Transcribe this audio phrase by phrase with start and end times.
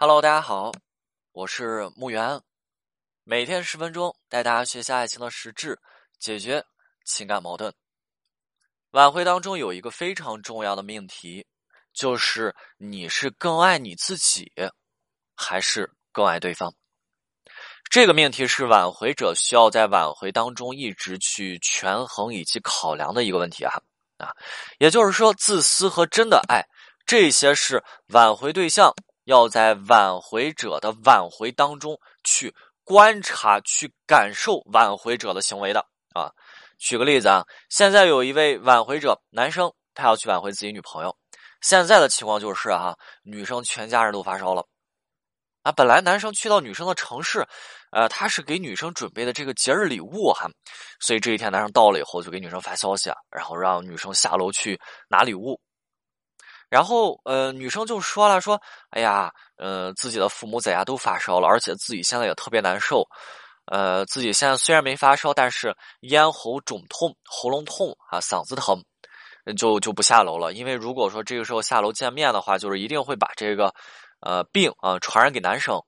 [0.00, 0.70] Hello，大家好，
[1.32, 2.40] 我是木源，
[3.24, 5.76] 每天十分钟带大家学习爱情的实质，
[6.20, 6.64] 解决
[7.04, 7.74] 情感矛盾。
[8.90, 11.44] 挽回当中有一个非常重要的命题，
[11.92, 14.52] 就是你是更爱你自己，
[15.34, 16.72] 还是更爱对方？
[17.90, 23.74] 这个命题是挽回者需要在挽回当中一直去权衡以及考量的一个问题啊
[24.18, 24.30] 啊，
[24.78, 26.64] 也就是说，自私和真的爱，
[27.04, 28.94] 这些是挽回对象。
[29.28, 36.32] 要在挽回者的挽回当中去观察、去感受挽回者的行为的啊。
[36.78, 41.14] 举个例子啊，现在有一位挽回者男生，他要去挽回自己女朋友。
[41.60, 44.66] 现在的情况就是啊，女生全家人都发烧了
[45.62, 45.70] 啊。
[45.72, 47.46] 本来男生去到女生的城市，
[47.92, 50.48] 呃，他是给女生准备的这个节日礼物哈，
[51.00, 55.60] 所以这一天男生到了以后就给女生发消息，然后让女生下楼去拿礼物。
[56.68, 63.06] 然后，呃，女生就说了，说，哎呀，呃，自己的父母在家都发烧了，而且自己现在也特别难受，
[63.66, 68.84] 呃，自己现在虽然没发烧，但是咽喉肿痛、喉咙痛啊，嗓子疼，
[69.56, 70.52] 就就不下楼了。
[70.52, 73.72] 因为如果说这个时候下楼见面的话，就是一定会把这个，
[74.20, 75.82] 呃，病啊传染给男生。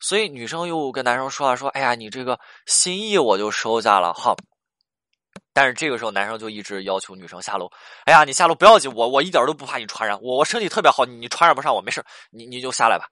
[0.00, 4.34] 所以女生又跟男生说了，说，哎呀，你这个心意我就收下了，哈。
[5.52, 7.70] 但是这个时候，男生就一直要求女生下楼。
[8.04, 13.06] 哎呀，你下楼不要紧，我我一点都不怕你传染，我我身体特别好，你你传染不上我，没事，你你就下来吧，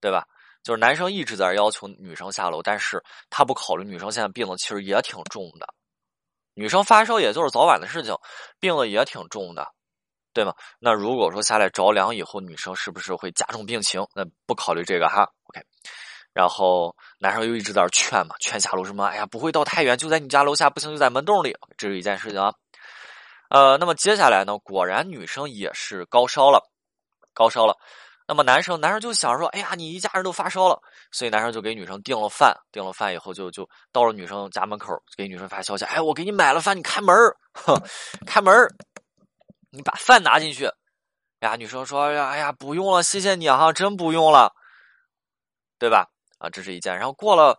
[0.00, 0.26] 对吧？
[0.62, 5.66] 就是男生一直在要求女生下楼，但是他不考虑女生现在病的其实也挺重的，
[6.54, 8.14] 女生发烧也就是早晚的事情，
[8.58, 9.66] 病的也挺重的，
[10.32, 10.54] 对吗？
[10.78, 14.04] 那如果说下来着凉以后，女生是不是会加重病情？
[14.14, 15.60] 那不考虑这个哈，OK。
[16.34, 19.06] 然后男生又一直在那劝嘛，劝下楼什么？
[19.06, 22.52] 哎呀，不会到太远，就在你家楼下，不行就在门洞里，这是一件事情啊。
[23.50, 26.60] 呃，那么接下来呢，果然女生也是高烧了，
[27.32, 27.76] 高烧了。
[28.26, 30.80] 那么男生，男生就想说，哎呀，你一家人都发烧了，
[31.12, 37.14] 所以男生就给女生订了饭，订了饭以后就就到了女生家门口，给女生发消息，哎，我给你买了饭，你开门
[37.52, 37.78] 哼，
[38.26, 38.52] 开门
[39.70, 40.68] 你把饭拿进去。
[41.40, 44.52] 呀，女生说，哎呀，哎呀，不用了，谢谢你哈，真不用了，
[45.78, 46.08] 对吧？
[46.38, 46.96] 啊，这是一件。
[46.96, 47.58] 然后过了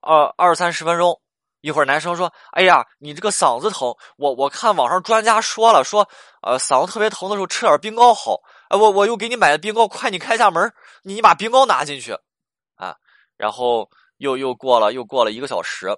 [0.00, 1.20] 二二三十分钟，
[1.60, 6.08] 一会儿男生说：“哎呀，你这个嗓子疼，我我看网上专家说了，说
[6.42, 8.36] 呃嗓子特别疼的时候吃点冰糕好。
[8.68, 10.72] 哎，我我又给你买的冰糕，快你开下门，
[11.02, 12.12] 你把冰糕拿进去
[12.76, 12.94] 啊。”
[13.36, 13.88] 然后
[14.18, 15.88] 又又过了又过了一个小时，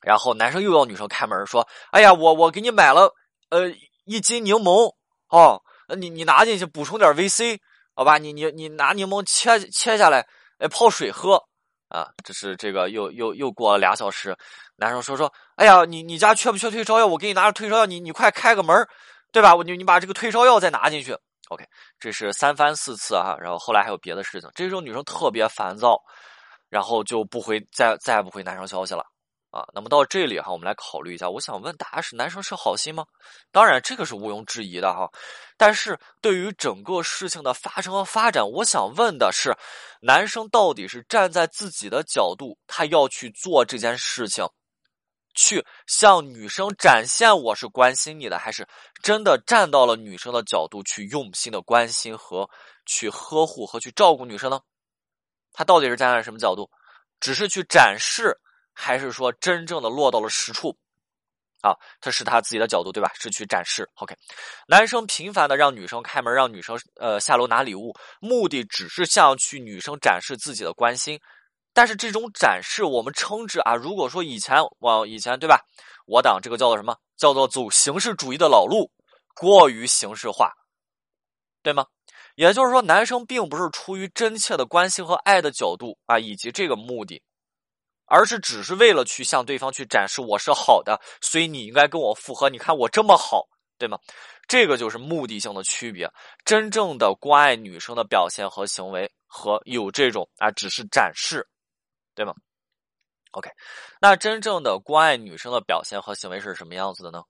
[0.00, 3.12] 然后男生又要女生开门，说：“哎呀，我我给你买了
[3.50, 3.70] 呃
[4.04, 4.94] 一斤柠檬
[5.28, 5.60] 哦，
[5.98, 7.60] 你你拿进去补充点维 C
[7.94, 8.18] 好吧？
[8.18, 10.26] 你你你拿柠檬切切下来。”
[10.58, 11.42] 哎，泡水喝
[11.88, 12.08] 啊！
[12.24, 14.36] 这是这个又又又过了俩小时，
[14.76, 17.06] 男生说说，哎呀，你你家缺不缺退烧药？
[17.06, 18.86] 我给你拿着退烧药，你你快开个门
[19.32, 19.54] 对吧？
[19.54, 21.16] 我你你把这个退烧药再拿进去。
[21.48, 21.64] OK，
[21.98, 24.50] 这是三番四次啊，然后后来还有别的事情。
[24.54, 25.98] 这时候女生特别烦躁，
[26.68, 29.04] 然后就不回再再也不回男生消息了。
[29.50, 31.30] 啊，那么到这里哈，我们来考虑一下。
[31.30, 33.06] 我想问大家，是男生是好心吗？
[33.50, 35.08] 当然，这个是毋庸置疑的哈。
[35.56, 39.56] 但是对于整个事情的发生和发展，我想问的是，
[40.02, 44.46] 男生到底是站在自己的角度，他要去做这件事情，
[45.34, 48.68] 去向女生展现我是关心你的，还是
[49.02, 52.50] 真的站到了女生的角度去用心的关心和
[52.84, 54.60] 去呵护和去照顾女生呢？
[55.54, 56.70] 他到底是站在什么角度？
[57.18, 58.38] 只是去展示？
[58.80, 60.76] 还是说真正的落到了实处，
[61.62, 63.10] 啊，这是他自己的角度，对吧？
[63.18, 63.90] 是去展示。
[63.96, 64.14] OK，
[64.68, 71.18] 男生频繁的让女生开门，让女生呃下楼拿礼物，目的只是向去女生展示自己的关心。
[71.74, 75.60] 但是这种展示，我们称之啊，如果说以前往以前对吧？
[76.06, 76.96] 我党这个叫做什么？
[77.16, 78.92] 叫做走形式主义的老路，
[79.34, 80.52] 过于形式化，
[81.64, 81.84] 对吗？
[82.36, 87.20] 也就是说，男生并不是出于真切的关心和爱的角度啊，以及这个目的。
[88.08, 92.48] 而是只是为了去向对方去展示我是好的，所以你应该跟我复合。
[92.48, 93.46] 你看我这么好，
[93.78, 93.98] 对吗？
[94.48, 96.10] 这个就是目的性的区别。
[96.44, 101.46] 真正的关爱女生的表现和行为，和有这种啊，只是展示，
[102.14, 102.34] 对吗
[103.32, 103.50] ？OK，
[104.00, 107.22] 那真正的关爱女生的表现和行为是什么样子的呢？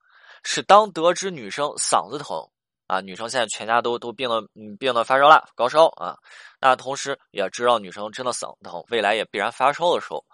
[0.44, 2.49] 是当得知女生嗓子疼
[2.87, 6.17] 啊，女生现在全家都都病了，嗯，病了发烧了，高烧啊，
[6.61, 10.25] 那同时也知道女生真的嗓子疼，未来也必然发烧的时候。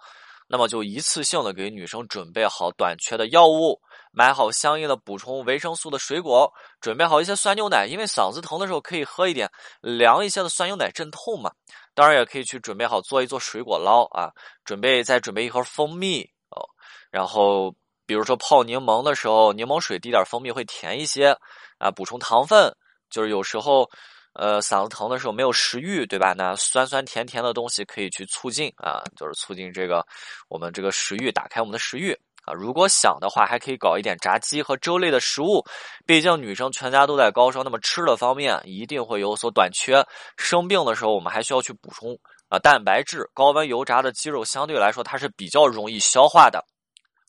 [0.47, 3.81] 那么就一次性的给女生准备好短缺的药物，
[4.11, 9.49] 买好相应的补充维生素的水果，准备好一些酸牛奶，因为嗓子疼的时候可以喝一点
[9.81, 11.51] 凉一些的酸牛奶镇痛嘛。
[11.93, 14.31] 当然也可以去准备好做一做水果捞啊，
[14.63, 16.61] 准备再准备一盒蜂蜜哦。
[17.09, 17.73] 然后
[18.05, 21.37] 比如说泡柠檬的时候，柠檬水滴点蜂蜜会甜一些
[21.79, 22.75] 啊，补充糖分。
[23.09, 23.89] 就是有时候
[24.35, 26.33] 呃，嗓子疼的时候没有食欲，对吧？
[26.37, 30.05] 那酸酸甜甜的东西可以去促进啊，就是促进这个
[30.49, 32.11] 我们这个食欲，打开我们的食欲
[32.43, 32.53] 啊。
[32.53, 35.63] 如果想的话，还可以搞一点炸鸡和粥类的食物。
[36.05, 40.05] 毕竟女生全家都在高烧，那么吃的方面一定会有所短缺。
[40.37, 43.29] 生病的时候，我们还需要去补充啊蛋白质。
[43.33, 46.65] 高温油炸的鸡肉相对来说它是比较容易消化的。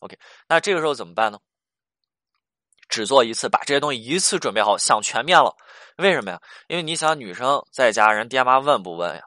[0.01, 0.17] OK，
[0.49, 1.39] 那这个时候怎么办呢？
[2.87, 5.55] 只做一次，把这些东西一次准备好，想全面了。
[5.97, 6.39] 为什么呀？
[6.67, 9.21] 因为你想，女生在家，人爹妈问不问呀？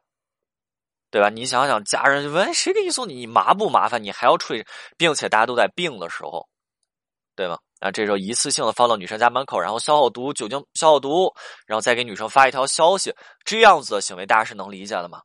[1.10, 1.28] 对吧？
[1.28, 4.02] 你想想，家人问谁给你送，你麻不麻烦？
[4.02, 4.64] 你还要处理，
[4.96, 6.48] 并且大家都在病的时候，
[7.34, 7.58] 对吗？
[7.80, 11.34] 啊，这时候一次性的放到女生家门口，然后消好毒，酒精消好毒，
[11.66, 13.12] 然后再给女生发一条消息，
[13.44, 15.22] 这样子的行为，大家是能理解的吗？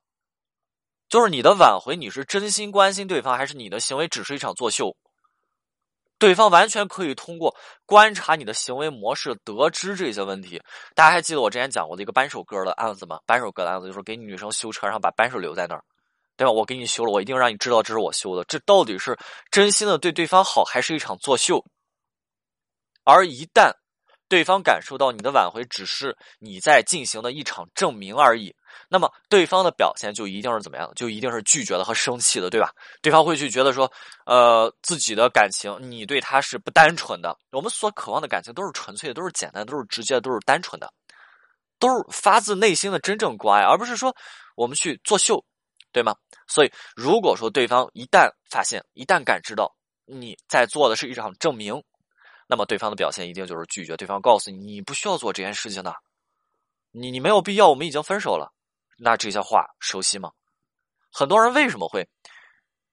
[1.07, 4.95] 就是你的挽回，你是真心关心对方，还是你的行为只是一场作秀？
[6.17, 10.61] 对方完全可以通过观察你的行为模式得知这些问题。
[10.95, 13.19] 大家还记得我之前讲过的一个扳手哥的案子吗？
[13.25, 15.83] 扳手哥的案子就是给女生修车，然后把扳手留在那儿，
[16.37, 16.51] 对吧？
[16.51, 18.43] 我给你修了，我一定让你知道这是我修的。
[18.45, 19.17] 这到底是
[19.51, 21.65] 真心的对对方好，还是一场作秀？
[23.03, 23.73] 而一旦
[24.27, 28.55] 对方感受到你的挽回只是你在进行的一场证明而已。
[28.89, 30.91] 那么对方的表现就一定是怎么样？
[30.95, 32.71] 就一定是拒绝的和生气的，对吧？
[33.01, 33.91] 对方会去觉得说，
[34.25, 37.37] 呃，自己的感情你对他是不单纯的。
[37.51, 40.91] 我们所渴望的感情都是纯粹的，都是简单，都是直接，都是单纯的，
[41.79, 44.15] 都是发自内心的真正关爱，而不是说
[44.55, 45.43] 我们去作秀，
[45.91, 46.15] 对吗？
[46.47, 49.73] 所以，如果说对方一旦发现，一旦感知到
[50.05, 51.81] 你在做的是一场证明，
[52.47, 53.97] 那么对方的表现一定就是拒绝。
[53.97, 55.95] 对方告诉你，你不需要做这件事情的，
[56.91, 58.53] 你你没有必要，我们已经分手了。
[58.97, 60.31] 那这些话熟悉吗？
[61.11, 62.07] 很多人为什么会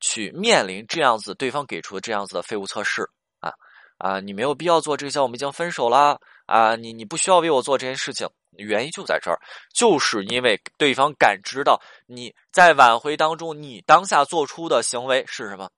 [0.00, 3.08] 去面临这样子对方给出的这样子的废物测试
[3.40, 3.52] 啊
[3.99, 4.20] 啊？
[4.20, 6.76] 你没有必要做这些，我们已经分手了啊！
[6.76, 9.38] 你你不需要为我做这件事情，原因就在这儿，
[9.75, 15.70] 就是因为对方感知到你在挽回当中，你当下做出的行为是什么？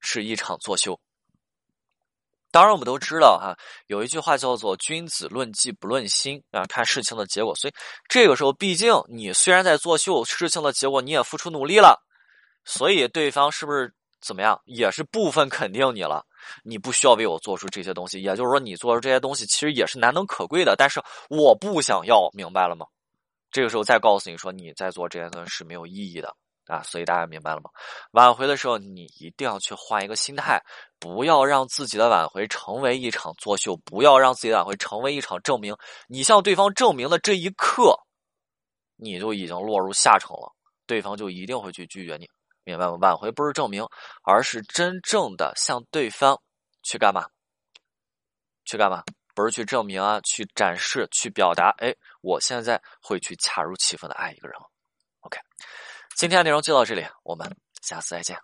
[0.00, 1.00] 是一场作秀。
[2.50, 3.54] 当然，我们都知道哈，
[3.88, 7.54] 有一句话叫做“君子论迹不论心”啊，看事情的结果。
[7.54, 7.74] 所以
[8.08, 12.02] 这个时候，毕竟你虽然在作秀，事情的结果你也付出努力了，
[12.64, 16.24] 所以对方是不是怎么样，也是部分肯定你了。
[16.62, 20.74] 你不需要为我做出这些东西，也就是说，你做出这些东西其实也是难能可贵的。
[20.78, 22.86] 但是我不想要，明白了吗？
[23.50, 26.34] 这个时候再告诉你说，你在做这些东西是没有意义的。
[26.66, 27.70] 啊，所以大家明白了吗？
[28.12, 30.60] 挽回的时候，你一定要去换一个心态，
[30.98, 35.76] 不要让自己的挽回成为一场作秀，不要让自己的挽回成为一场证明。
[36.08, 37.96] 你向对方证明的这一刻，
[38.96, 40.52] 你就已经落入下乘了，
[40.86, 42.28] 对方就一定会去拒绝你，
[42.64, 42.96] 明白吗？
[43.00, 43.86] 挽回不是证明，
[44.24, 46.40] 而是真正的向对方
[46.82, 47.26] 去干嘛？
[48.64, 49.04] 去干嘛？
[49.36, 51.68] 不是去证明啊，去展示，去表达。
[51.78, 54.66] 哎，我现在会去恰如其分的爱一个人了。
[56.16, 57.46] 今天的内容就到这里，我们
[57.82, 58.38] 下次再见。